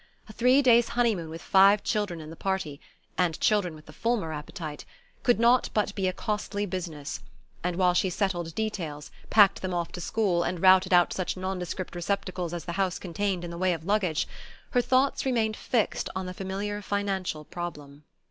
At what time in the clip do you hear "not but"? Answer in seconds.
5.39-5.93